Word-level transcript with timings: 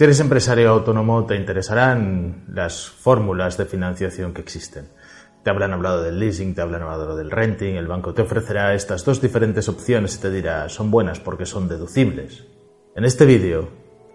Si 0.00 0.04
eres 0.04 0.20
empresario 0.20 0.70
autónomo, 0.70 1.26
te 1.26 1.36
interesarán 1.36 2.46
las 2.54 2.88
fórmulas 2.88 3.58
de 3.58 3.66
financiación 3.66 4.32
que 4.32 4.40
existen. 4.40 4.88
Te 5.44 5.50
habrán 5.50 5.74
hablado 5.74 6.02
del 6.02 6.18
leasing, 6.18 6.54
te 6.54 6.62
habrán 6.62 6.84
hablado 6.84 7.16
del 7.16 7.30
renting, 7.30 7.74
el 7.74 7.86
banco 7.86 8.14
te 8.14 8.22
ofrecerá 8.22 8.72
estas 8.72 9.04
dos 9.04 9.20
diferentes 9.20 9.68
opciones 9.68 10.16
y 10.16 10.20
te 10.22 10.30
dirá 10.30 10.70
son 10.70 10.90
buenas 10.90 11.20
porque 11.20 11.44
son 11.44 11.68
deducibles. 11.68 12.46
En 12.96 13.04
este 13.04 13.26
vídeo, 13.26 13.68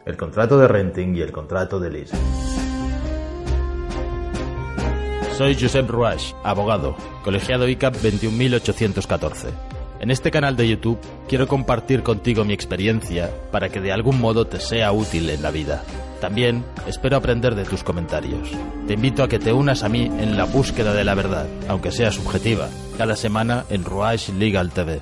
el 0.08 0.18
contrato 0.18 0.58
de 0.58 0.68
renting 0.68 1.18
y 1.18 1.22
el 1.22 1.32
contrato 1.32 1.80
de 1.80 1.91
leasing. 1.91 2.20
Soy 5.38 5.54
Josep 5.54 5.88
Ruach, 5.88 6.34
abogado, 6.44 6.96
colegiado 7.24 7.68
ICAP 7.68 7.98
21814. 7.98 9.49
En 10.05 10.12
este 10.12 10.30
canal 10.30 10.55
de 10.55 10.68
YouTube 10.68 11.00
quiero 11.27 11.48
compartir 11.48 12.04
contigo 12.04 12.46
mi 12.46 12.54
experiencia 12.54 13.32
para 13.52 13.70
que 13.70 13.82
de 13.82 13.91
algún 13.91 14.22
modo 14.22 14.46
te 14.46 14.59
sea 14.59 14.91
útil 14.91 15.32
en 15.32 15.41
la 15.41 15.50
vida. 15.50 15.84
También 16.22 16.63
espero 16.86 17.18
aprender 17.18 17.55
de 17.55 17.63
tus 17.63 17.84
comentarios. 17.84 18.52
Te 18.86 18.94
invito 18.94 19.24
a 19.24 19.27
que 19.27 19.40
te 19.40 19.52
unas 19.52 19.82
a 19.82 19.90
mí 19.90 20.04
en 20.05 20.38
la 20.38 20.43
búsqueda 20.43 20.93
de 20.93 21.04
la 21.04 21.15
verdad, 21.15 21.48
aunque 21.68 21.91
sea 21.91 22.12
subjetiva, 22.12 22.70
cada 22.99 23.15
semana 23.15 23.65
en 23.71 23.84
Ruach 23.84 24.30
Legal 24.30 24.70
TV. 24.70 25.02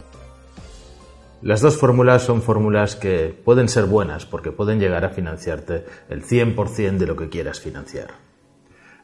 Las 1.42 1.60
dos 1.60 1.76
fórmulas 1.76 2.24
son 2.24 2.42
fórmulas 2.42 2.96
que 2.96 3.38
pueden 3.44 3.68
ser 3.68 3.88
buenas 3.88 4.26
porque 4.26 4.54
pueden 4.54 4.80
llegar 4.80 5.04
a 5.04 5.10
financiarte 5.10 5.84
el 6.08 6.24
100% 6.24 6.96
de 6.96 7.08
lo 7.08 7.18
que 7.18 7.28
quieras 7.28 7.60
financiar. 7.60 8.12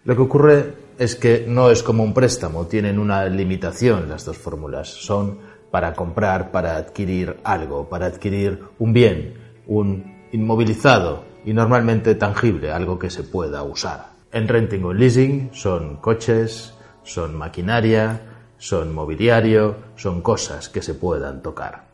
Lo 0.05 0.15
que 0.15 0.21
ocurre 0.21 0.73
es 0.97 1.17
que 1.17 1.45
no 1.45 1.69
es 1.69 1.83
como 1.83 2.03
un 2.03 2.13
préstamo, 2.13 2.67
tienen 2.67 2.99
una 2.99 3.25
limitación 3.25 4.07
las 4.07 4.23
dos 4.23 4.37
fórmulas. 4.37 4.87
Son 4.87 5.39
para 5.71 5.93
comprar, 5.93 6.51
para 6.51 6.77
adquirir 6.77 7.37
algo, 7.43 7.89
para 7.89 8.07
adquirir 8.07 8.63
un 8.79 8.93
bien, 8.93 9.33
un 9.67 10.27
inmovilizado 10.31 11.25
y 11.45 11.53
normalmente 11.53 12.15
tangible, 12.15 12.71
algo 12.71 12.99
que 12.99 13.09
se 13.09 13.23
pueda 13.23 13.63
usar. 13.63 14.09
En 14.31 14.47
renting 14.47 14.83
o 14.83 14.93
leasing 14.93 15.49
son 15.53 15.97
coches, 15.97 16.73
son 17.03 17.35
maquinaria, 17.35 18.21
son 18.57 18.93
mobiliario, 18.93 19.75
son 19.95 20.21
cosas 20.21 20.69
que 20.69 20.81
se 20.81 20.93
puedan 20.93 21.41
tocar. 21.41 21.85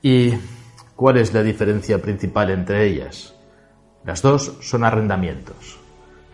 ¿Y 0.00 0.32
cuál 0.96 1.18
es 1.18 1.34
la 1.34 1.42
diferencia 1.42 2.00
principal 2.00 2.50
entre 2.50 2.86
ellas? 2.86 3.34
Las 4.04 4.22
dos 4.22 4.58
son 4.60 4.84
arrendamientos. 4.84 5.78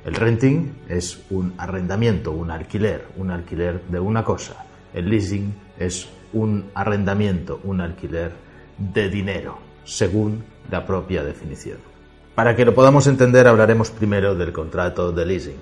El 0.05 0.15
renting 0.15 0.73
es 0.89 1.21
un 1.31 1.55
arrendamiento, 1.59 2.33
un 2.33 2.51
alquiler, 2.51 3.07
un 3.17 3.31
alquiler 3.31 3.83
de 3.85 4.01
una 4.01 4.25
cosa. 4.25 4.65
El 4.95 5.09
leasing 5.09 5.55
es 5.79 6.09
un 6.33 6.71
arrendamiento, 6.75 7.61
un 7.65 7.81
alquiler 7.81 8.33
de 8.79 9.09
dinero, 9.09 9.59
según 9.85 10.45
la 10.71 10.87
propia 10.87 11.23
definición. 11.23 11.79
Para 12.35 12.57
que 12.57 12.65
lo 12.65 12.75
podamos 12.75 13.07
entender 13.07 13.47
hablaremos 13.47 13.91
primero 13.91 14.35
del 14.35 14.53
contrato 14.53 15.13
de 15.13 15.27
leasing. 15.27 15.61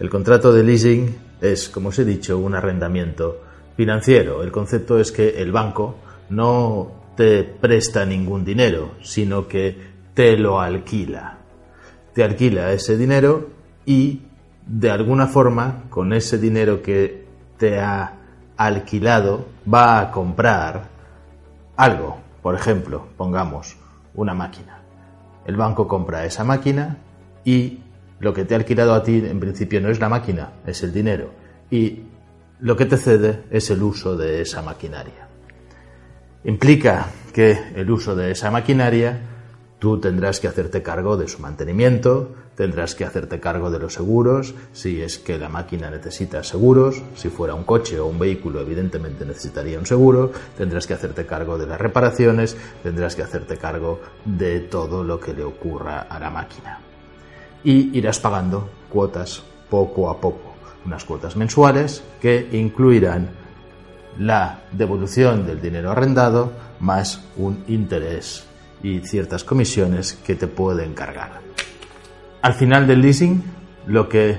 El 0.00 0.10
contrato 0.10 0.52
de 0.52 0.64
leasing 0.64 1.16
es, 1.40 1.68
como 1.68 1.90
os 1.90 1.98
he 1.98 2.04
dicho, 2.04 2.38
un 2.38 2.54
arrendamiento 2.54 3.40
financiero. 3.76 4.42
El 4.42 4.50
concepto 4.50 4.98
es 4.98 5.12
que 5.12 5.40
el 5.40 5.52
banco 5.52 5.96
no 6.30 7.04
te 7.16 7.44
presta 7.44 8.04
ningún 8.04 8.44
dinero, 8.44 8.92
sino 9.02 9.46
que 9.46 9.76
te 10.14 10.36
lo 10.36 10.60
alquila. 10.60 11.38
Te 12.12 12.24
alquila 12.24 12.72
ese 12.72 12.96
dinero 12.96 13.50
y 13.86 14.22
de 14.66 14.90
alguna 14.90 15.26
forma 15.26 15.84
con 15.90 16.12
ese 16.12 16.38
dinero 16.38 16.82
que 16.82 17.24
te 17.58 17.78
ha 17.78 18.23
alquilado 18.56 19.46
va 19.72 20.00
a 20.00 20.10
comprar 20.10 20.88
algo. 21.76 22.18
Por 22.42 22.54
ejemplo, 22.54 23.08
pongamos 23.16 23.76
una 24.14 24.34
máquina. 24.34 24.80
El 25.46 25.56
banco 25.56 25.88
compra 25.88 26.24
esa 26.24 26.44
máquina 26.44 26.96
y 27.44 27.80
lo 28.20 28.32
que 28.32 28.44
te 28.44 28.54
ha 28.54 28.58
alquilado 28.58 28.94
a 28.94 29.02
ti 29.02 29.16
en 29.16 29.40
principio 29.40 29.80
no 29.80 29.90
es 29.90 30.00
la 30.00 30.08
máquina, 30.08 30.50
es 30.66 30.82
el 30.82 30.92
dinero. 30.92 31.30
Y 31.70 32.02
lo 32.60 32.76
que 32.76 32.86
te 32.86 32.96
cede 32.96 33.44
es 33.50 33.70
el 33.70 33.82
uso 33.82 34.16
de 34.16 34.42
esa 34.42 34.62
maquinaria. 34.62 35.28
Implica 36.44 37.06
que 37.32 37.58
el 37.74 37.90
uso 37.90 38.14
de 38.14 38.30
esa 38.30 38.50
maquinaria 38.50 39.18
Tú 39.84 39.98
tendrás 39.98 40.40
que 40.40 40.48
hacerte 40.48 40.82
cargo 40.82 41.18
de 41.18 41.28
su 41.28 41.42
mantenimiento, 41.42 42.30
tendrás 42.56 42.94
que 42.94 43.04
hacerte 43.04 43.38
cargo 43.38 43.70
de 43.70 43.78
los 43.78 43.92
seguros, 43.92 44.54
si 44.72 45.02
es 45.02 45.18
que 45.18 45.36
la 45.36 45.50
máquina 45.50 45.90
necesita 45.90 46.42
seguros, 46.42 47.02
si 47.16 47.28
fuera 47.28 47.52
un 47.52 47.64
coche 47.64 48.00
o 48.00 48.06
un 48.06 48.18
vehículo 48.18 48.62
evidentemente 48.62 49.26
necesitaría 49.26 49.78
un 49.78 49.84
seguro, 49.84 50.32
tendrás 50.56 50.86
que 50.86 50.94
hacerte 50.94 51.26
cargo 51.26 51.58
de 51.58 51.66
las 51.66 51.78
reparaciones, 51.78 52.56
tendrás 52.82 53.14
que 53.14 53.24
hacerte 53.24 53.58
cargo 53.58 54.00
de 54.24 54.60
todo 54.60 55.04
lo 55.04 55.20
que 55.20 55.34
le 55.34 55.44
ocurra 55.44 56.06
a 56.08 56.18
la 56.18 56.30
máquina. 56.30 56.80
Y 57.62 57.94
irás 57.98 58.18
pagando 58.20 58.70
cuotas 58.88 59.42
poco 59.68 60.08
a 60.08 60.18
poco, 60.18 60.54
unas 60.86 61.04
cuotas 61.04 61.36
mensuales 61.36 62.02
que 62.22 62.48
incluirán 62.52 63.28
la 64.18 64.62
devolución 64.72 65.46
del 65.46 65.60
dinero 65.60 65.90
arrendado 65.90 66.52
más 66.80 67.22
un 67.36 67.64
interés 67.68 68.46
y 68.84 69.00
ciertas 69.00 69.42
comisiones 69.44 70.12
que 70.12 70.36
te 70.36 70.46
pueden 70.46 70.92
cargar. 70.92 71.40
Al 72.42 72.52
final 72.52 72.86
del 72.86 73.00
leasing, 73.00 73.42
lo 73.86 74.10
que 74.10 74.38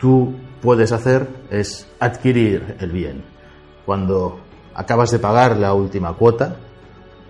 tú 0.00 0.34
puedes 0.60 0.90
hacer 0.90 1.28
es 1.48 1.86
adquirir 2.00 2.76
el 2.80 2.90
bien. 2.90 3.22
Cuando 3.86 4.40
acabas 4.74 5.12
de 5.12 5.20
pagar 5.20 5.56
la 5.56 5.74
última 5.74 6.14
cuota, 6.14 6.56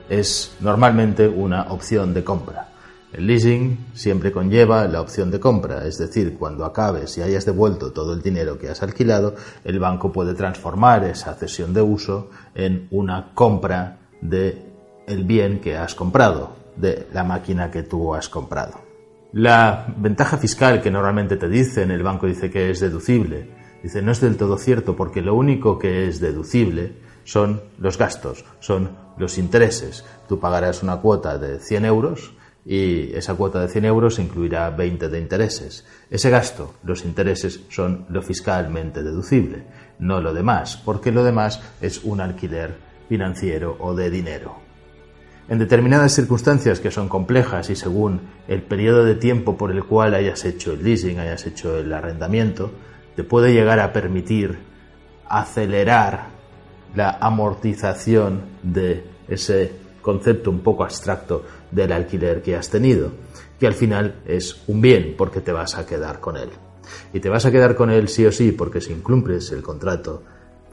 es 0.09 0.57
normalmente 0.61 1.29
una 1.29 1.71
opción 1.71 2.15
de 2.15 2.25
compra. 2.25 2.71
El 3.13 3.27
leasing 3.27 3.89
siempre 3.93 4.33
conlleva 4.33 4.89
la 4.89 5.03
opción 5.03 5.31
de 5.31 5.41
compra, 5.41 5.87
es 5.87 5.99
decir, 5.99 6.37
cuando 6.39 6.65
acabes 6.65 7.19
y 7.19 7.23
hayas 7.23 7.45
devuelto 7.45 7.93
todo 7.93 8.15
el 8.15 8.23
dinero 8.23 8.59
que 8.59 8.71
has 8.71 8.83
alquilado, 8.83 9.35
el 9.65 9.79
banco 9.79 10.11
puede 10.11 10.33
transformar 10.33 11.05
esa 11.05 11.35
cesión 11.35 11.75
de 11.75 11.83
uso 11.83 12.31
en 12.55 12.89
una 12.91 13.33
compra 13.35 13.99
de 14.23 14.68
el 15.09 15.25
bien 15.25 15.61
que 15.61 15.77
has 15.77 15.95
comprado, 15.95 16.57
de 16.77 17.09
la 17.13 17.25
máquina 17.25 17.71
que 17.71 17.83
tú 17.83 18.15
has 18.15 18.29
comprado. 18.29 18.81
La 19.33 19.93
ventaja 19.97 20.39
fiscal 20.39 20.81
que 20.81 20.91
normalmente 20.91 21.37
te 21.37 21.49
dicen, 21.49 21.91
el 21.91 22.03
banco 22.03 22.27
dice 22.27 22.51
que 22.51 22.71
es 22.71 22.81
deducible, 22.81 23.51
dice 23.83 24.01
no 24.01 24.13
es 24.13 24.21
del 24.21 24.37
todo 24.37 24.57
cierto 24.57 24.97
porque 24.97 25.21
lo 25.21 25.35
único 25.35 25.79
que 25.79 26.09
es 26.09 26.21
deducible 26.21 26.93
son 27.25 27.61
los 27.79 27.99
gastos, 27.99 28.45
son 28.61 28.91
los 29.19 29.37
intereses. 29.37 30.05
Tú 30.29 30.41
pagarás 30.41 30.83
una 30.83 30.97
cuota 30.97 31.37
de 31.37 31.59
100 31.59 31.85
euros 31.85 32.33
y 32.65 33.13
esa 33.15 33.35
cuota 33.35 33.61
de 33.61 33.69
100 33.69 33.85
euros 33.85 34.19
incluirá 34.19 34.71
20 34.71 35.09
de 35.09 35.19
intereses. 35.19 35.85
Ese 36.11 36.31
gasto, 36.31 36.75
los 36.85 37.05
intereses, 37.05 37.61
son 37.69 38.07
lo 38.09 38.23
fiscalmente 38.23 39.03
deducible, 39.03 39.65
no 39.99 40.21
lo 40.21 40.33
demás, 40.33 40.81
porque 40.83 41.13
lo 41.13 41.23
demás 41.23 41.61
es 41.83 42.03
un 42.05 42.21
alquiler 42.21 42.77
financiero 43.09 43.77
o 43.79 43.95
de 43.95 44.11
dinero. 44.11 44.68
En 45.49 45.59
determinadas 45.59 46.13
circunstancias 46.13 46.79
que 46.79 46.91
son 46.91 47.09
complejas 47.09 47.71
y 47.71 47.77
según 47.77 48.21
el 48.49 48.63
periodo 48.63 49.05
de 49.05 49.15
tiempo 49.15 49.57
por 49.57 49.71
el 49.71 49.83
cual 49.83 50.15
hayas 50.15 50.45
hecho 50.45 50.73
el 50.73 50.85
leasing, 50.85 51.19
hayas 51.19 51.47
hecho 51.47 51.79
el 51.79 51.91
arrendamiento, 51.91 52.71
te 53.17 53.25
puede 53.25 53.55
llegar 53.55 53.81
a 53.81 53.93
permitir 53.93 54.59
acelerar 55.27 56.29
la 56.95 57.17
amortización 57.21 58.43
de 58.63 59.05
ese 59.27 59.73
concepto 60.03 60.51
un 60.51 60.61
poco 60.61 60.85
abstracto 60.85 61.45
del 61.71 61.93
alquiler 61.93 62.43
que 62.43 62.55
has 62.55 62.69
tenido, 62.69 63.13
que 63.59 63.67
al 63.67 63.75
final 63.75 64.17
es 64.27 64.63
un 64.67 64.83
bien 64.83 65.15
porque 65.17 65.41
te 65.41 65.53
vas 65.53 65.77
a 65.77 65.87
quedar 65.87 66.21
con 66.21 66.37
él. 66.37 66.51
Y 67.15 67.21
te 67.21 67.31
vas 67.31 67.47
a 67.47 67.51
quedar 67.51 67.75
con 67.75 67.91
él 67.91 68.09
sí 68.09 68.27
o 68.27 68.33
sí 68.33 68.53
porque 68.53 68.83
si 68.83 68.93
incumples 68.93 69.51
el 69.53 69.63
contrato 69.63 70.23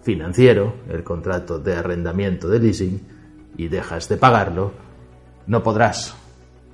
financiero, 0.03 0.75
el 0.89 1.03
contrato 1.03 1.59
de 1.59 1.75
arrendamiento 1.75 2.49
de 2.49 2.59
leasing, 2.59 3.14
y 3.57 3.67
dejas 3.67 4.09
de 4.09 4.17
pagarlo, 4.17 4.73
no 5.47 5.63
podrás. 5.63 6.15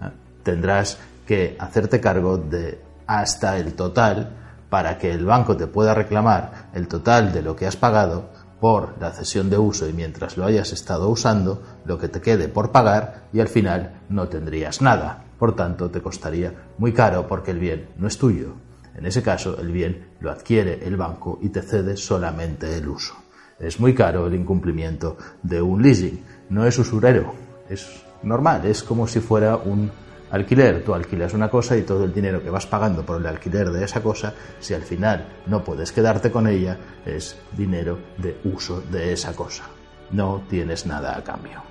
¿eh? 0.01 0.09
Tendrás 0.43 0.99
que 1.25 1.55
hacerte 1.59 1.99
cargo 1.99 2.37
de 2.37 2.81
hasta 3.07 3.57
el 3.57 3.73
total 3.73 4.37
para 4.69 4.97
que 4.97 5.11
el 5.11 5.25
banco 5.25 5.57
te 5.57 5.67
pueda 5.67 5.93
reclamar 5.93 6.69
el 6.73 6.87
total 6.87 7.33
de 7.33 7.41
lo 7.41 7.55
que 7.55 7.67
has 7.67 7.75
pagado 7.75 8.29
por 8.61 8.95
la 9.01 9.11
cesión 9.11 9.49
de 9.49 9.57
uso 9.57 9.89
y 9.89 9.93
mientras 9.93 10.37
lo 10.37 10.45
hayas 10.45 10.71
estado 10.71 11.09
usando, 11.09 11.61
lo 11.83 11.97
que 11.97 12.07
te 12.07 12.21
quede 12.21 12.47
por 12.47 12.71
pagar 12.71 13.23
y 13.33 13.39
al 13.39 13.47
final 13.47 14.01
no 14.07 14.29
tendrías 14.29 14.81
nada. 14.81 15.25
por 15.39 15.55
tanto 15.55 15.89
te 15.89 16.01
costaría 16.01 16.53
muy 16.77 16.93
caro 16.93 17.27
porque 17.27 17.49
el 17.49 17.59
bien 17.59 17.89
no 17.97 18.07
es 18.07 18.19
tuyo. 18.19 18.53
En 18.95 19.07
ese 19.07 19.23
caso, 19.23 19.59
el 19.59 19.71
bien 19.71 20.11
lo 20.19 20.29
adquiere 20.29 20.85
el 20.85 20.97
banco 20.97 21.39
y 21.41 21.49
te 21.49 21.63
cede 21.63 21.97
solamente 21.97 22.77
el 22.77 22.87
uso. 22.87 23.15
Es 23.59 23.79
muy 23.79 23.95
caro 23.95 24.27
el 24.27 24.35
incumplimiento 24.35 25.17
de 25.41 25.61
un 25.61 25.81
leasing, 25.81 26.23
no 26.51 26.65
es 26.65 26.77
usurero, 26.77 27.33
es 27.69 28.03
normal, 28.23 28.65
es 28.65 28.83
como 28.83 29.07
si 29.07 29.21
fuera 29.21 29.55
un 29.55 29.89
alquiler. 30.29 30.83
Tú 30.83 30.93
alquilas 30.93 31.33
una 31.33 31.49
cosa 31.49 31.77
y 31.77 31.83
todo 31.83 32.03
el 32.03 32.13
dinero 32.13 32.43
que 32.43 32.49
vas 32.49 32.67
pagando 32.67 33.03
por 33.05 33.19
el 33.19 33.25
alquiler 33.25 33.71
de 33.71 33.85
esa 33.85 34.03
cosa, 34.03 34.33
si 34.59 34.73
al 34.73 34.83
final 34.83 35.27
no 35.47 35.63
puedes 35.63 35.91
quedarte 35.91 36.29
con 36.29 36.47
ella, 36.47 36.77
es 37.05 37.37
dinero 37.55 37.97
de 38.17 38.37
uso 38.43 38.81
de 38.81 39.13
esa 39.13 39.33
cosa. 39.33 39.63
No 40.11 40.43
tienes 40.49 40.85
nada 40.85 41.17
a 41.17 41.23
cambio. 41.23 41.63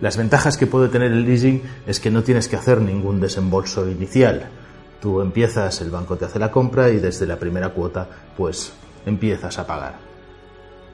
Las 0.00 0.16
ventajas 0.16 0.56
que 0.56 0.66
puede 0.66 0.88
tener 0.88 1.12
el 1.12 1.24
leasing 1.24 1.62
es 1.86 2.00
que 2.00 2.10
no 2.10 2.22
tienes 2.22 2.48
que 2.48 2.56
hacer 2.56 2.80
ningún 2.80 3.20
desembolso 3.20 3.88
inicial. 3.88 4.48
Tú 5.00 5.20
empiezas, 5.20 5.80
el 5.82 5.90
banco 5.90 6.16
te 6.16 6.24
hace 6.24 6.38
la 6.38 6.50
compra 6.50 6.88
y 6.88 6.98
desde 6.98 7.26
la 7.26 7.38
primera 7.38 7.68
cuota 7.68 8.08
pues 8.36 8.72
empiezas 9.06 9.58
a 9.58 9.66
pagar. 9.66 10.09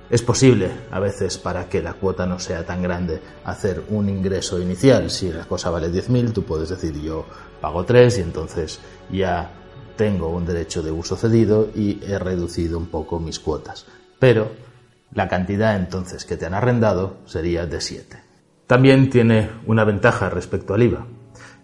Es 0.08 0.22
posible, 0.22 0.70
a 0.92 1.00
veces, 1.00 1.36
para 1.36 1.68
que 1.68 1.82
la 1.82 1.94
cuota 1.94 2.26
no 2.26 2.38
sea 2.38 2.64
tan 2.64 2.80
grande, 2.80 3.20
hacer 3.44 3.82
un 3.88 4.08
ingreso 4.08 4.60
inicial. 4.60 5.10
Si 5.10 5.32
la 5.32 5.44
cosa 5.46 5.70
vale 5.70 5.90
10.000, 5.90 6.32
tú 6.32 6.44
puedes 6.44 6.68
decir 6.68 7.00
yo 7.00 7.24
pago 7.60 7.84
3 7.84 8.18
y 8.18 8.20
entonces 8.20 8.78
ya 9.10 9.50
tengo 9.96 10.28
un 10.28 10.46
derecho 10.46 10.82
de 10.82 10.92
uso 10.92 11.16
cedido 11.16 11.70
y 11.74 11.98
he 12.04 12.18
reducido 12.18 12.78
un 12.78 12.86
poco 12.86 13.18
mis 13.18 13.40
cuotas. 13.40 13.86
Pero 14.20 14.52
la 15.12 15.28
cantidad 15.28 15.74
entonces 15.74 16.24
que 16.24 16.36
te 16.36 16.46
han 16.46 16.54
arrendado 16.54 17.16
sería 17.24 17.66
de 17.66 17.80
7. 17.80 18.22
También 18.68 19.10
tiene 19.10 19.50
una 19.66 19.84
ventaja 19.84 20.30
respecto 20.30 20.74
al 20.74 20.84
IVA 20.84 21.06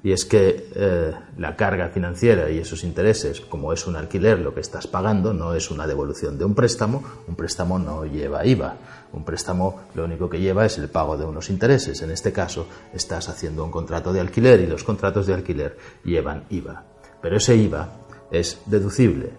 y 0.05 0.13
es 0.13 0.25
que 0.25 0.69
eh, 0.75 1.13
la 1.39 1.55
carga 1.55 1.89
financiera 1.89 2.51
y 2.51 2.59
esos 2.59 2.83
intereses, 2.83 3.41
como 3.41 3.73
es 3.73 3.87
un 3.87 3.95
alquiler 3.95 4.41
lo 4.41 4.53
que 4.53 4.61
estás 4.61 4.89
pagando, 4.89 5.33
no 5.33 5.55
es 5.55 5.71
una 5.71 5.87
devolución 5.87 6.39
de 6.39 6.45
un 6.45 6.55
préstamo, 6.55 7.03
un 7.29 7.37
préstamo 7.37 7.79
no 7.79 8.05
lleva 8.05 8.45
IVA, 8.45 8.77
un 9.13 9.25
préstamo 9.25 9.83
lo 9.95 10.05
único 10.05 10.29
que 10.29 10.41
lleva 10.41 10.67
es 10.67 10.77
el 10.79 10.89
pago 10.89 11.17
de 11.17 11.25
unos 11.25 11.51
intereses, 11.51 12.03
en 12.03 12.11
este 12.11 12.33
caso 12.33 12.67
estás 12.93 13.29
haciendo 13.29 13.65
un 13.65 13.71
contrato 13.71 14.13
de 14.13 14.21
alquiler 14.21 14.61
y 14.61 14.67
los 14.67 14.83
contratos 14.83 15.27
de 15.27 15.35
alquiler 15.35 15.79
llevan 16.05 16.45
IVA, 16.51 16.85
pero 17.21 17.37
ese 17.37 17.57
IVA 17.57 17.89
es 18.33 18.61
deducible 18.67 19.31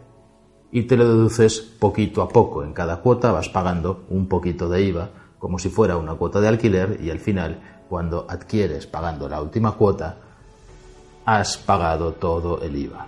y 0.71 0.83
te 0.83 0.95
lo 0.95 1.07
deduces 1.07 1.59
poquito 1.59 2.21
a 2.21 2.30
poco, 2.30 2.63
en 2.63 2.74
cada 2.74 3.01
cuota 3.01 3.33
vas 3.33 3.50
pagando 3.50 4.06
un 4.09 4.30
poquito 4.30 4.69
de 4.69 4.81
IVA 4.83 5.09
como 5.39 5.59
si 5.59 5.68
fuera 5.68 5.98
una 5.98 6.16
cuota 6.16 6.39
de 6.39 6.48
alquiler 6.48 7.00
y 7.04 7.09
al 7.09 7.19
final 7.19 7.83
cuando 7.89 8.25
adquieres 8.30 8.88
pagando 8.88 9.27
la 9.27 9.42
última 9.42 9.74
cuota, 9.74 10.18
has 11.25 11.58
pagado 11.58 12.14
todo 12.14 12.62
el 12.62 12.75
IVA. 12.75 13.08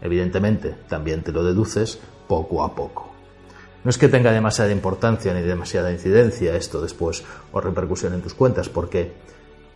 Evidentemente, 0.00 0.76
también 0.88 1.22
te 1.22 1.32
lo 1.32 1.42
deduces 1.42 1.98
poco 2.28 2.62
a 2.62 2.74
poco. 2.74 3.10
No 3.84 3.90
es 3.90 3.98
que 3.98 4.08
tenga 4.08 4.32
demasiada 4.32 4.72
importancia 4.72 5.34
ni 5.34 5.42
demasiada 5.42 5.92
incidencia 5.92 6.56
esto 6.56 6.80
después 6.80 7.22
o 7.52 7.60
repercusión 7.60 8.14
en 8.14 8.22
tus 8.22 8.34
cuentas, 8.34 8.68
porque 8.68 9.12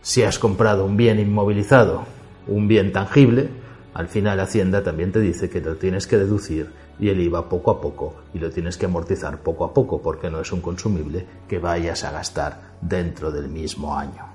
si 0.01 0.23
has 0.23 0.39
comprado 0.39 0.85
un 0.85 0.97
bien 0.97 1.19
inmovilizado, 1.19 2.05
un 2.47 2.67
bien 2.67 2.91
tangible, 2.91 3.49
al 3.93 4.07
final 4.07 4.39
Hacienda 4.39 4.83
también 4.83 5.11
te 5.11 5.19
dice 5.19 5.49
que 5.49 5.61
lo 5.61 5.75
tienes 5.75 6.07
que 6.07 6.17
deducir 6.17 6.71
y 6.99 7.09
el 7.09 7.19
IVA 7.21 7.49
poco 7.49 7.71
a 7.71 7.81
poco 7.81 8.15
y 8.33 8.39
lo 8.39 8.49
tienes 8.49 8.77
que 8.77 8.85
amortizar 8.85 9.41
poco 9.41 9.65
a 9.65 9.73
poco 9.73 10.01
porque 10.01 10.29
no 10.29 10.41
es 10.41 10.51
un 10.51 10.61
consumible 10.61 11.25
que 11.47 11.59
vayas 11.59 12.03
a 12.03 12.11
gastar 12.11 12.75
dentro 12.81 13.31
del 13.31 13.47
mismo 13.47 13.97
año. 13.97 14.25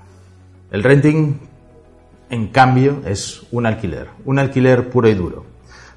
El 0.71 0.83
renting 0.83 1.39
en 2.35 2.47
cambio, 2.49 3.01
es 3.05 3.47
un 3.51 3.65
alquiler, 3.65 4.09
un 4.25 4.39
alquiler 4.39 4.89
puro 4.89 5.07
y 5.07 5.13
duro. 5.13 5.45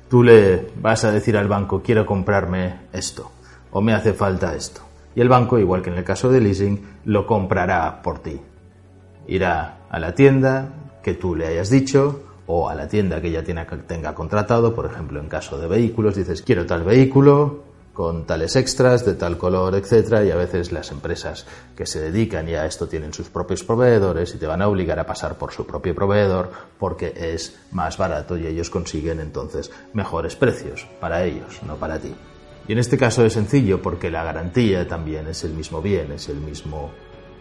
Tú 0.08 0.22
le 0.22 0.68
vas 0.80 1.04
a 1.04 1.10
decir 1.10 1.36
al 1.36 1.48
banco, 1.48 1.82
quiero 1.82 2.06
comprarme 2.06 2.82
esto, 2.92 3.32
o 3.72 3.80
me 3.80 3.92
hace 3.92 4.14
falta 4.14 4.54
esto. 4.54 4.80
Y 5.14 5.20
el 5.20 5.28
banco, 5.28 5.58
igual 5.58 5.82
que 5.82 5.90
en 5.90 5.98
el 5.98 6.04
caso 6.04 6.30
de 6.30 6.40
leasing, 6.40 6.80
lo 7.04 7.26
comprará 7.26 8.00
por 8.02 8.20
ti. 8.20 8.40
Irá 9.26 9.80
a 9.90 9.98
la 9.98 10.14
tienda 10.14 10.68
que 11.02 11.14
tú 11.14 11.34
le 11.34 11.48
hayas 11.48 11.70
dicho, 11.70 12.22
o 12.46 12.68
a 12.68 12.74
la 12.74 12.88
tienda 12.88 13.20
que 13.20 13.30
ya 13.30 13.42
tenga 13.42 14.14
contratado, 14.14 14.74
por 14.74 14.86
ejemplo, 14.86 15.20
en 15.20 15.28
caso 15.28 15.58
de 15.58 15.66
vehículos, 15.66 16.14
dices, 16.14 16.40
quiero 16.40 16.64
tal 16.64 16.84
vehículo, 16.84 17.64
con 17.98 18.26
tales 18.26 18.54
extras 18.54 19.04
de 19.04 19.14
tal 19.14 19.38
color, 19.38 19.74
etcétera, 19.74 20.22
y 20.22 20.30
a 20.30 20.36
veces 20.36 20.70
las 20.70 20.92
empresas 20.92 21.44
que 21.74 21.84
se 21.84 21.98
dedican 21.98 22.46
ya 22.46 22.62
a 22.62 22.66
esto 22.66 22.86
tienen 22.86 23.12
sus 23.12 23.28
propios 23.28 23.64
proveedores 23.64 24.32
y 24.36 24.38
te 24.38 24.46
van 24.46 24.62
a 24.62 24.68
obligar 24.68 25.00
a 25.00 25.04
pasar 25.04 25.36
por 25.36 25.52
su 25.52 25.66
propio 25.66 25.96
proveedor 25.96 26.48
porque 26.78 27.12
es 27.16 27.58
más 27.72 27.98
barato 27.98 28.38
y 28.38 28.46
ellos 28.46 28.70
consiguen 28.70 29.18
entonces 29.18 29.72
mejores 29.94 30.36
precios 30.36 30.86
para 31.00 31.24
ellos, 31.24 31.60
no 31.66 31.74
para 31.74 31.98
ti. 31.98 32.14
Y 32.68 32.72
en 32.72 32.78
este 32.78 32.96
caso 32.96 33.24
es 33.24 33.32
sencillo 33.32 33.82
porque 33.82 34.12
la 34.12 34.22
garantía 34.22 34.86
también 34.86 35.26
es 35.26 35.42
el 35.42 35.50
mismo 35.50 35.82
bien, 35.82 36.12
es 36.12 36.28
el 36.28 36.36
mismo 36.36 36.92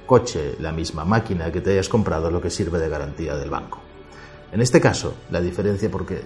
coche, 0.08 0.56
la 0.60 0.72
misma 0.72 1.06
máquina 1.06 1.52
que 1.52 1.62
te 1.62 1.74
hayas 1.74 1.88
comprado 1.88 2.32
lo 2.32 2.42
que 2.42 2.50
sirve 2.50 2.80
de 2.80 2.90
garantía 2.90 3.36
del 3.36 3.52
banco. 3.52 3.80
En 4.52 4.62
este 4.62 4.82
caso, 4.82 5.14
la 5.30 5.40
diferencia 5.40 5.92
porque 5.92 6.22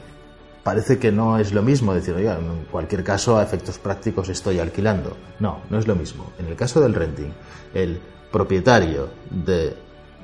parece 0.63 1.00
que 1.00 1.12
no 1.12 1.38
es 1.38 1.54
lo 1.54 1.62
mismo 1.62 1.94
decir, 1.94 2.13
oiga, 2.13 2.38
en 2.38 2.66
cualquier 2.72 3.04
caso 3.04 3.38
a 3.38 3.44
efectos 3.44 3.78
prácticos 3.80 4.30
estoy 4.30 4.60
alquilando. 4.60 5.18
No, 5.40 5.60
no 5.69 5.80
es 5.80 5.88
lo 5.88 5.96
mismo. 5.96 6.31
En 6.40 6.48
el 6.48 6.56
caso 6.56 6.81
del 6.81 6.94
renting, 6.94 7.31
el 7.74 8.00
propietario 8.31 9.10
del 9.30 9.75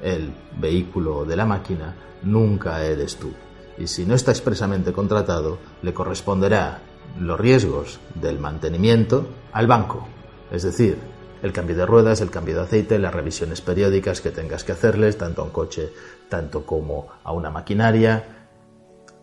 el 0.02 0.32
vehículo 0.60 1.20
o 1.20 1.26
de 1.26 1.36
la 1.36 1.46
máquina 1.46 1.96
nunca 2.24 2.84
eres 2.84 3.18
tú. 3.18 3.34
Y 3.78 3.88
si 3.88 4.06
no 4.06 4.16
está 4.16 4.32
expresamente 4.32 4.92
contratado, 4.92 5.58
le 5.82 5.94
corresponderá 5.94 6.80
los 7.20 7.40
riesgos 7.40 8.00
del 8.16 8.40
mantenimiento 8.40 9.28
al 9.54 9.68
banco. 9.68 10.08
Es 10.52 10.64
decir, 10.64 10.98
el 11.44 11.52
cambio 11.52 11.76
de 11.76 11.86
ruedas, 11.86 12.22
el 12.22 12.32
cambio 12.32 12.56
de 12.56 12.62
aceite, 12.62 12.98
las 13.00 13.14
revisiones 13.14 13.62
periódicas 13.62 14.22
que 14.22 14.32
tengas 14.32 14.64
que 14.64 14.72
hacerles, 14.72 15.18
tanto 15.18 15.42
a 15.42 15.46
un 15.46 15.52
coche, 15.52 15.92
tanto 16.30 16.66
como 16.66 17.08
a 17.24 17.32
una 17.32 17.52
maquinaria, 17.52 18.37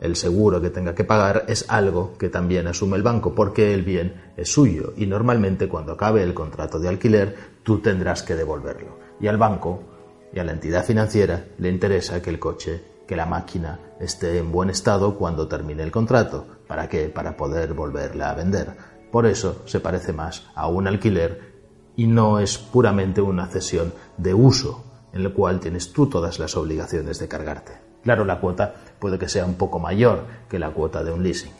el 0.05 0.17
seguro 0.17 0.61
que 0.61 0.69
tenga 0.69 0.95
que 0.95 1.05
pagar 1.05 1.47
es 1.49 1.65
algo 1.69 2.13
que 2.19 2.29
también 2.29 2.67
asume 2.67 2.99
el 2.99 3.03
banco 3.03 3.35
porque 3.35 3.73
el 3.73 3.83
bien 3.83 4.33
es 4.37 4.53
suyo 4.53 4.93
y 4.99 5.07
normalmente 5.07 5.67
cuando 5.67 5.93
acabe 5.93 6.23
el 6.23 6.35
contrato 6.35 6.79
de 6.79 6.89
alquiler 6.89 7.35
tú 7.63 7.79
tendrás 7.79 8.23
que 8.23 8.35
devolverlo. 8.35 8.99
Y 9.19 9.29
al 9.29 9.39
banco 9.39 9.83
y 10.31 10.39
a 10.39 10.45
la 10.45 10.53
entidad 10.53 10.85
financiera 10.85 11.47
le 11.57 11.71
interesa 11.71 12.21
que 12.21 12.29
el 12.29 12.39
coche, 12.39 12.83
que 13.09 13.17
la 13.17 13.25
máquina 13.25 13.81
esté 13.99 14.37
en 14.37 14.53
buen 14.53 14.69
estado 14.69 15.17
cuando 15.17 15.49
termine 15.49 15.83
el 15.83 15.91
contrato. 15.91 16.47
¿Para 16.67 16.87
qué? 16.87 17.09
Para 17.09 17.35
poder 17.35 17.73
volverla 17.73 18.29
a 18.29 18.35
vender. 18.35 18.77
Por 19.11 19.25
eso 19.25 19.63
se 19.65 19.81
parece 19.81 20.13
más 20.13 20.47
a 20.55 20.69
un 20.69 20.87
alquiler 20.87 21.55
y 21.97 22.07
no 22.07 22.41
es 22.41 22.59
puramente 22.59 23.23
una 23.23 23.47
cesión 23.47 23.95
de 24.19 24.35
uso 24.35 24.85
en 25.15 25.23
el 25.23 25.33
cual 25.33 25.61
tienes 25.61 25.95
tú 25.95 26.11
todas 26.11 26.39
las 26.39 26.59
obligaciones 26.59 27.19
de 27.19 27.29
cargarte. 27.29 27.94
Claro, 28.05 28.25
la 28.25 28.39
cuota 28.39 28.75
puede 28.99 29.19
que 29.19 29.29
sea 29.29 29.47
un 29.47 29.55
poco 29.55 29.79
mayor 29.79 30.25
que 30.49 30.59
la 30.59 30.71
cuota 30.71 31.03
de 31.03 31.11
un 31.11 31.23
leasing, 31.23 31.53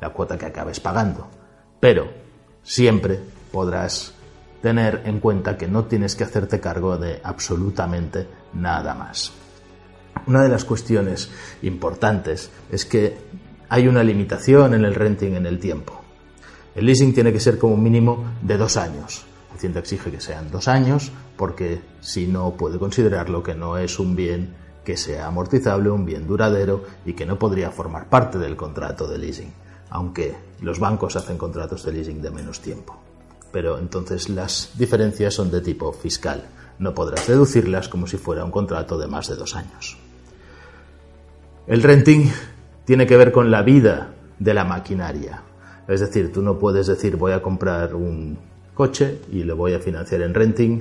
la 0.00 0.10
cuota 0.10 0.38
que 0.38 0.46
acabes 0.46 0.80
pagando, 0.80 1.26
pero 1.80 2.08
siempre 2.62 3.20
podrás 3.52 4.14
tener 4.62 5.02
en 5.04 5.20
cuenta 5.20 5.56
que 5.56 5.68
no 5.68 5.84
tienes 5.84 6.14
que 6.14 6.24
hacerte 6.24 6.60
cargo 6.60 6.96
de 6.96 7.20
absolutamente 7.22 8.26
nada 8.54 8.94
más. 8.94 9.32
Una 10.26 10.42
de 10.42 10.48
las 10.48 10.64
cuestiones 10.64 11.30
importantes 11.62 12.50
es 12.70 12.84
que 12.84 13.16
hay 13.68 13.88
una 13.88 14.02
limitación 14.02 14.74
en 14.74 14.84
el 14.84 14.94
renting 14.94 15.34
en 15.34 15.46
el 15.46 15.58
tiempo. 15.58 16.00
El 16.74 16.86
leasing 16.86 17.12
tiene 17.12 17.32
que 17.32 17.40
ser 17.40 17.58
como 17.58 17.76
mínimo 17.76 18.24
de 18.42 18.56
dos 18.56 18.76
años. 18.76 19.24
Hacienda 19.54 19.80
exige 19.80 20.10
que 20.10 20.20
sean 20.20 20.50
dos 20.50 20.68
años 20.68 21.10
porque 21.36 21.80
si 22.00 22.26
no 22.26 22.52
puede 22.52 22.78
considerarlo 22.78 23.42
que 23.42 23.54
no 23.54 23.78
es 23.78 23.98
un 23.98 24.14
bien 24.14 24.54
que 24.84 24.96
sea 24.96 25.26
amortizable, 25.26 25.90
un 25.90 26.04
bien 26.04 26.26
duradero 26.26 26.84
y 27.04 27.12
que 27.12 27.26
no 27.26 27.38
podría 27.38 27.70
formar 27.70 28.08
parte 28.08 28.38
del 28.38 28.56
contrato 28.56 29.06
de 29.06 29.18
leasing, 29.18 29.52
aunque 29.90 30.34
los 30.60 30.78
bancos 30.78 31.16
hacen 31.16 31.38
contratos 31.38 31.84
de 31.84 31.92
leasing 31.92 32.22
de 32.22 32.30
menos 32.30 32.60
tiempo. 32.60 32.96
Pero 33.52 33.78
entonces 33.78 34.28
las 34.28 34.70
diferencias 34.76 35.34
son 35.34 35.50
de 35.50 35.60
tipo 35.60 35.92
fiscal, 35.92 36.44
no 36.78 36.94
podrás 36.94 37.26
deducirlas 37.26 37.88
como 37.88 38.06
si 38.06 38.16
fuera 38.16 38.44
un 38.44 38.50
contrato 38.50 38.98
de 38.98 39.08
más 39.08 39.28
de 39.28 39.36
dos 39.36 39.56
años. 39.56 39.98
El 41.66 41.82
renting 41.82 42.30
tiene 42.84 43.06
que 43.06 43.16
ver 43.16 43.32
con 43.32 43.50
la 43.50 43.62
vida 43.62 44.14
de 44.38 44.54
la 44.54 44.64
maquinaria. 44.64 45.42
Es 45.86 46.00
decir, 46.00 46.32
tú 46.32 46.40
no 46.40 46.58
puedes 46.58 46.86
decir 46.86 47.16
voy 47.16 47.32
a 47.32 47.42
comprar 47.42 47.94
un 47.94 48.38
coche 48.74 49.20
y 49.30 49.42
lo 49.42 49.56
voy 49.56 49.74
a 49.74 49.80
financiar 49.80 50.22
en 50.22 50.32
renting 50.32 50.80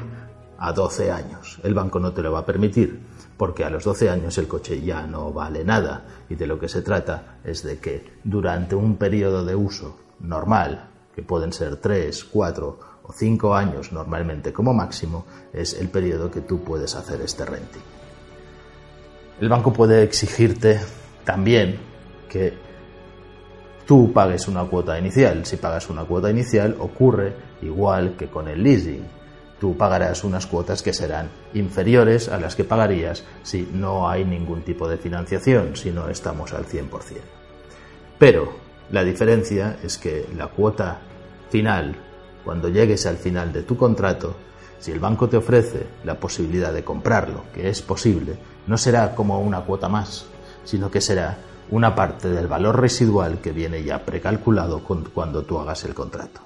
a 0.59 0.73
12 0.73 1.11
años. 1.11 1.59
El 1.63 1.73
banco 1.73 1.99
no 1.99 2.13
te 2.13 2.21
lo 2.21 2.31
va 2.31 2.39
a 2.39 2.45
permitir 2.45 2.99
porque 3.37 3.63
a 3.63 3.69
los 3.69 3.83
12 3.83 4.09
años 4.09 4.37
el 4.37 4.47
coche 4.47 4.81
ya 4.81 5.05
no 5.05 5.31
vale 5.31 5.63
nada 5.63 6.05
y 6.29 6.35
de 6.35 6.47
lo 6.47 6.59
que 6.59 6.67
se 6.67 6.81
trata 6.81 7.39
es 7.43 7.63
de 7.63 7.77
que 7.77 8.03
durante 8.23 8.75
un 8.75 8.97
periodo 8.97 9.45
de 9.45 9.55
uso 9.55 9.97
normal, 10.19 10.89
que 11.15 11.21
pueden 11.21 11.53
ser 11.53 11.77
3, 11.77 12.23
4 12.25 12.79
o 13.03 13.13
5 13.13 13.55
años 13.55 13.91
normalmente 13.91 14.51
como 14.51 14.73
máximo, 14.73 15.25
es 15.53 15.73
el 15.79 15.89
periodo 15.89 16.31
que 16.31 16.41
tú 16.41 16.63
puedes 16.63 16.95
hacer 16.95 17.21
este 17.21 17.45
renting. 17.45 17.81
El 19.39 19.49
banco 19.49 19.71
puede 19.71 20.01
exigirte 20.01 20.79
también 21.23 21.79
que 22.27 22.53
tú 23.85 24.11
pagues 24.11 24.47
una 24.47 24.63
cuota 24.65 24.97
inicial. 24.97 25.45
Si 25.45 25.57
pagas 25.57 25.89
una 25.89 26.05
cuota 26.05 26.31
inicial, 26.31 26.75
ocurre 26.79 27.33
igual 27.61 28.15
que 28.17 28.27
con 28.27 28.47
el 28.47 28.63
leasing. 28.63 29.16
Tú 29.59 29.75
pagarás 29.75 30.23
unas 30.23 30.45
cuotas 30.45 30.83
que 30.83 30.93
serán 30.93 31.29
inferiores 31.53 32.29
a 32.29 32.39
las 32.39 32.55
que 32.55 32.63
pagarías 32.63 33.23
si 33.43 33.67
no 33.73 34.07
hay 34.07 34.23
ningún 34.23 34.61
tipo 34.61 34.87
de 34.87 34.97
financiación, 34.97 35.75
si 35.75 35.91
no 35.91 36.09
estamos 36.09 36.53
al 36.53 36.65
100%. 36.65 36.89
Pero 38.19 38.53
la 38.91 39.03
diferencia 39.03 39.77
es 39.83 39.97
que 39.97 40.27
la 40.35 40.47
cuota 40.47 40.99
final, 41.49 41.95
cuando 42.45 42.69
llegues 42.69 43.05
al 43.05 43.17
final 43.17 43.51
de 43.51 43.63
tu 43.63 43.77
contrato, 43.77 44.35
si 44.79 44.91
el 44.91 44.99
banco 44.99 45.27
te 45.27 45.37
ofrece 45.37 45.87
la 46.03 46.19
posibilidad 46.19 46.71
de 46.71 46.83
comprarlo, 46.83 47.45
que 47.53 47.69
es 47.69 47.81
posible, 47.81 48.37
no 48.67 48.77
será 48.77 49.15
como 49.15 49.39
una 49.39 49.61
cuota 49.61 49.89
más, 49.89 50.27
sino 50.63 50.91
que 50.91 51.01
será 51.01 51.37
una 51.71 51.95
parte 51.95 52.29
del 52.29 52.47
valor 52.47 52.79
residual 52.79 53.39
que 53.41 53.51
viene 53.51 53.83
ya 53.83 54.05
precalculado 54.05 54.83
cuando 54.83 55.43
tú 55.43 55.59
hagas 55.59 55.83
el 55.83 55.93
contrato. 55.93 56.41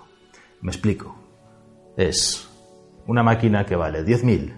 Me 0.61 0.71
explico. 0.71 1.15
Es 1.97 2.47
una 3.11 3.23
máquina 3.23 3.65
que 3.65 3.75
vale 3.75 4.05
10.000, 4.05 4.53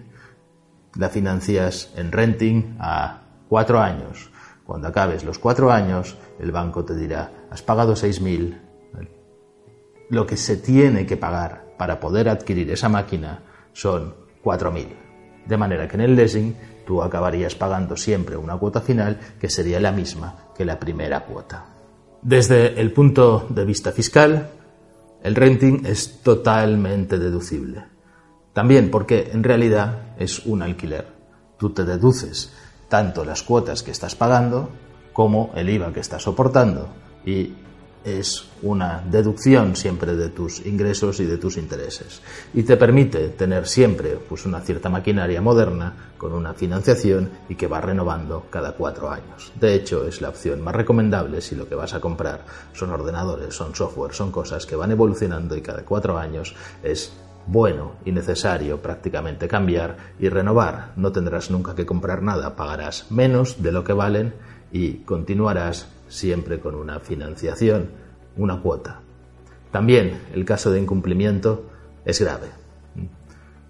la 0.94 1.08
financias 1.08 1.92
en 1.96 2.12
renting 2.12 2.76
a 2.78 3.22
cuatro 3.48 3.80
años. 3.80 4.30
Cuando 4.64 4.86
acabes 4.86 5.24
los 5.24 5.40
cuatro 5.40 5.72
años, 5.72 6.16
el 6.38 6.52
banco 6.52 6.84
te 6.84 6.94
dirá, 6.94 7.32
has 7.50 7.62
pagado 7.62 7.94
6.000. 7.94 8.60
Lo 10.08 10.24
que 10.24 10.36
se 10.36 10.58
tiene 10.58 11.04
que 11.04 11.16
pagar 11.16 11.74
para 11.76 11.98
poder 11.98 12.28
adquirir 12.28 12.70
esa 12.70 12.88
máquina 12.88 13.40
son 13.72 14.14
4.000. 14.44 14.86
De 15.46 15.56
manera 15.56 15.88
que 15.88 15.96
en 15.96 16.02
el 16.02 16.14
leasing 16.14 16.56
tú 16.86 17.02
acabarías 17.02 17.56
pagando 17.56 17.96
siempre 17.96 18.36
una 18.36 18.56
cuota 18.56 18.80
final 18.80 19.18
que 19.40 19.50
sería 19.50 19.80
la 19.80 19.90
misma 19.90 20.50
que 20.56 20.64
la 20.64 20.78
primera 20.78 21.24
cuota. 21.24 21.64
Desde 22.22 22.80
el 22.80 22.92
punto 22.92 23.48
de 23.50 23.64
vista 23.64 23.90
fiscal, 23.90 24.48
el 25.24 25.34
renting 25.34 25.84
es 25.86 26.22
totalmente 26.22 27.18
deducible. 27.18 27.93
También 28.54 28.90
porque 28.90 29.30
en 29.32 29.42
realidad 29.42 30.14
es 30.18 30.46
un 30.46 30.62
alquiler. 30.62 31.06
Tú 31.58 31.70
te 31.70 31.84
deduces 31.84 32.52
tanto 32.88 33.24
las 33.24 33.42
cuotas 33.42 33.82
que 33.82 33.90
estás 33.90 34.14
pagando 34.14 34.70
como 35.12 35.52
el 35.56 35.68
IVA 35.68 35.92
que 35.92 36.00
estás 36.00 36.22
soportando 36.22 36.88
y 37.26 37.52
es 38.04 38.44
una 38.62 39.02
deducción 39.10 39.74
siempre 39.74 40.14
de 40.14 40.28
tus 40.28 40.64
ingresos 40.66 41.20
y 41.20 41.24
de 41.24 41.38
tus 41.38 41.56
intereses 41.56 42.20
y 42.52 42.62
te 42.62 42.76
permite 42.76 43.28
tener 43.30 43.66
siempre 43.66 44.18
pues 44.28 44.44
una 44.44 44.60
cierta 44.60 44.90
maquinaria 44.90 45.40
moderna 45.40 46.12
con 46.18 46.34
una 46.34 46.52
financiación 46.52 47.30
y 47.48 47.54
que 47.54 47.66
va 47.66 47.80
renovando 47.80 48.46
cada 48.50 48.72
cuatro 48.72 49.10
años. 49.10 49.52
De 49.58 49.74
hecho, 49.74 50.06
es 50.06 50.20
la 50.20 50.28
opción 50.28 50.60
más 50.60 50.74
recomendable 50.74 51.40
si 51.40 51.54
lo 51.54 51.66
que 51.66 51.74
vas 51.74 51.94
a 51.94 52.00
comprar 52.00 52.44
son 52.74 52.90
ordenadores, 52.90 53.54
son 53.54 53.74
software, 53.74 54.12
son 54.12 54.30
cosas 54.30 54.66
que 54.66 54.76
van 54.76 54.92
evolucionando 54.92 55.56
y 55.56 55.62
cada 55.62 55.82
cuatro 55.82 56.18
años 56.18 56.54
es 56.82 57.12
bueno 57.46 57.92
y 58.04 58.12
necesario 58.12 58.80
prácticamente 58.80 59.48
cambiar 59.48 59.96
y 60.18 60.28
renovar. 60.28 60.92
No 60.96 61.12
tendrás 61.12 61.50
nunca 61.50 61.74
que 61.74 61.86
comprar 61.86 62.22
nada, 62.22 62.56
pagarás 62.56 63.10
menos 63.10 63.62
de 63.62 63.72
lo 63.72 63.84
que 63.84 63.92
valen 63.92 64.34
y 64.72 64.98
continuarás 64.98 65.88
siempre 66.08 66.60
con 66.60 66.74
una 66.74 67.00
financiación, 67.00 67.90
una 68.36 68.60
cuota. 68.60 69.00
También 69.70 70.22
el 70.32 70.44
caso 70.44 70.70
de 70.70 70.80
incumplimiento 70.80 71.66
es 72.04 72.20
grave. 72.20 72.48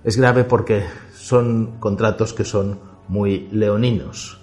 Es 0.03 0.17
grave 0.17 0.45
porque 0.45 0.85
son 1.15 1.79
contratos 1.79 2.35
que 2.35 2.45
son 2.45 2.79
muy 3.09 3.49
leoninos. 3.51 4.41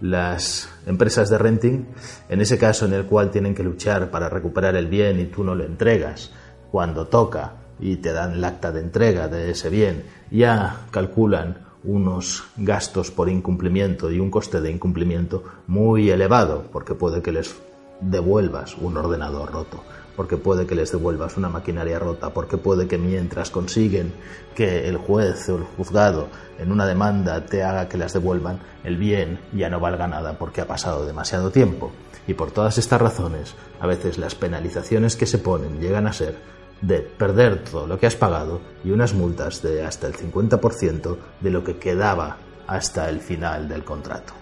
Las 0.00 0.68
empresas 0.86 1.28
de 1.30 1.38
renting, 1.38 1.84
en 2.28 2.40
ese 2.40 2.58
caso 2.58 2.86
en 2.86 2.94
el 2.94 3.06
cual 3.06 3.30
tienen 3.30 3.54
que 3.54 3.62
luchar 3.62 4.10
para 4.10 4.28
recuperar 4.28 4.74
el 4.74 4.86
bien 4.86 5.20
y 5.20 5.26
tú 5.26 5.44
no 5.44 5.54
lo 5.54 5.64
entregas 5.64 6.32
cuando 6.70 7.06
toca 7.06 7.61
y 7.82 7.96
te 7.96 8.12
dan 8.12 8.34
el 8.34 8.44
acta 8.44 8.70
de 8.70 8.80
entrega 8.80 9.26
de 9.26 9.50
ese 9.50 9.68
bien, 9.68 10.04
ya 10.30 10.86
calculan 10.92 11.66
unos 11.82 12.44
gastos 12.56 13.10
por 13.10 13.28
incumplimiento 13.28 14.10
y 14.12 14.20
un 14.20 14.30
coste 14.30 14.60
de 14.60 14.70
incumplimiento 14.70 15.42
muy 15.66 16.08
elevado, 16.10 16.64
porque 16.72 16.94
puede 16.94 17.20
que 17.22 17.32
les 17.32 17.56
devuelvas 18.00 18.76
un 18.78 18.96
ordenador 18.96 19.50
roto, 19.50 19.82
porque 20.14 20.36
puede 20.36 20.64
que 20.64 20.76
les 20.76 20.92
devuelvas 20.92 21.36
una 21.36 21.48
maquinaria 21.48 21.98
rota, 21.98 22.32
porque 22.32 22.56
puede 22.56 22.86
que 22.86 22.98
mientras 22.98 23.50
consiguen 23.50 24.12
que 24.54 24.88
el 24.88 24.96
juez 24.96 25.48
o 25.48 25.56
el 25.56 25.64
juzgado 25.64 26.28
en 26.60 26.70
una 26.70 26.86
demanda 26.86 27.44
te 27.46 27.64
haga 27.64 27.88
que 27.88 27.98
las 27.98 28.12
devuelvan, 28.12 28.60
el 28.84 28.96
bien 28.96 29.40
ya 29.52 29.68
no 29.68 29.80
valga 29.80 30.06
nada 30.06 30.38
porque 30.38 30.60
ha 30.60 30.68
pasado 30.68 31.04
demasiado 31.04 31.50
tiempo. 31.50 31.90
Y 32.28 32.34
por 32.34 32.52
todas 32.52 32.78
estas 32.78 33.00
razones, 33.00 33.56
a 33.80 33.88
veces 33.88 34.18
las 34.18 34.36
penalizaciones 34.36 35.16
que 35.16 35.26
se 35.26 35.38
ponen 35.38 35.80
llegan 35.80 36.06
a 36.06 36.12
ser 36.12 36.61
de 36.82 36.98
perder 37.00 37.64
todo 37.64 37.86
lo 37.86 37.98
que 37.98 38.06
has 38.06 38.16
pagado 38.16 38.60
y 38.84 38.90
unas 38.90 39.14
multas 39.14 39.62
de 39.62 39.84
hasta 39.84 40.08
el 40.08 40.14
50% 40.14 41.16
de 41.40 41.50
lo 41.50 41.64
que 41.64 41.78
quedaba 41.78 42.36
hasta 42.66 43.08
el 43.08 43.20
final 43.20 43.68
del 43.68 43.84
contrato. 43.84 44.34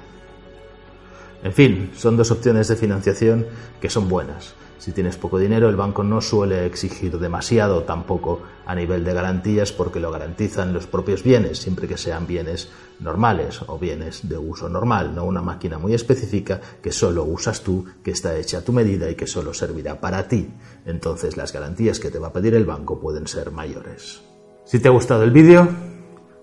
En 1.42 1.52
fin, 1.52 1.90
son 1.96 2.16
dos 2.16 2.30
opciones 2.30 2.68
de 2.68 2.76
financiación 2.76 3.46
que 3.80 3.88
son 3.88 4.08
buenas. 4.08 4.54
Si 4.80 4.92
tienes 4.92 5.18
poco 5.18 5.38
dinero, 5.38 5.68
el 5.68 5.76
banco 5.76 6.02
no 6.02 6.22
suele 6.22 6.64
exigir 6.64 7.18
demasiado 7.18 7.82
tampoco 7.82 8.40
a 8.64 8.74
nivel 8.74 9.04
de 9.04 9.12
garantías 9.12 9.72
porque 9.72 10.00
lo 10.00 10.10
garantizan 10.10 10.72
los 10.72 10.86
propios 10.86 11.22
bienes, 11.22 11.58
siempre 11.58 11.86
que 11.86 11.98
sean 11.98 12.26
bienes 12.26 12.70
normales 12.98 13.60
o 13.66 13.78
bienes 13.78 14.26
de 14.26 14.38
uso 14.38 14.70
normal, 14.70 15.14
no 15.14 15.26
una 15.26 15.42
máquina 15.42 15.78
muy 15.78 15.92
específica 15.92 16.62
que 16.82 16.92
solo 16.92 17.24
usas 17.24 17.60
tú, 17.60 17.84
que 18.02 18.12
está 18.12 18.34
hecha 18.38 18.58
a 18.58 18.60
tu 18.62 18.72
medida 18.72 19.10
y 19.10 19.16
que 19.16 19.26
solo 19.26 19.52
servirá 19.52 20.00
para 20.00 20.26
ti. 20.28 20.48
Entonces 20.86 21.36
las 21.36 21.52
garantías 21.52 22.00
que 22.00 22.10
te 22.10 22.18
va 22.18 22.28
a 22.28 22.32
pedir 22.32 22.54
el 22.54 22.64
banco 22.64 22.98
pueden 22.98 23.26
ser 23.26 23.50
mayores. 23.50 24.22
Si 24.64 24.78
te 24.78 24.88
ha 24.88 24.92
gustado 24.92 25.24
el 25.24 25.30
vídeo, 25.30 25.68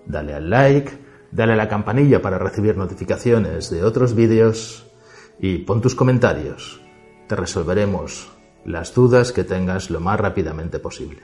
dale 0.06 0.34
al 0.34 0.48
like, 0.48 0.92
dale 1.32 1.54
a 1.54 1.56
la 1.56 1.68
campanilla 1.68 2.22
para 2.22 2.38
recibir 2.38 2.76
notificaciones 2.76 3.68
de 3.68 3.82
otros 3.82 4.14
vídeos 4.14 4.86
y 5.40 5.58
pon 5.58 5.80
tus 5.80 5.96
comentarios 5.96 6.82
te 7.28 7.36
resolveremos 7.36 8.30
las 8.64 8.94
dudas 8.94 9.32
que 9.32 9.44
tengas 9.44 9.90
lo 9.90 10.00
más 10.00 10.18
rápidamente 10.18 10.78
posible. 10.78 11.22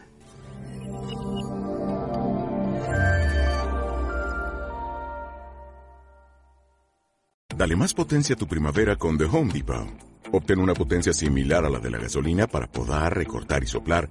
Dale 7.57 7.77
más 7.77 7.95
potencia 7.95 8.35
a 8.35 8.39
tu 8.39 8.47
primavera 8.47 8.97
con 8.97 9.17
The 9.17 9.25
Home 9.25 9.53
Depot. 9.53 9.87
Obtén 10.33 10.59
una 10.59 10.75
potencia 10.75 11.13
similar 11.13 11.65
a 11.65 11.71
la 11.71 11.79
de 11.79 11.91
la 11.91 11.99
gasolina 11.99 12.47
para 12.47 12.67
podar, 12.67 13.17
recortar 13.17 13.63
y 13.63 13.67
soplar 13.67 14.11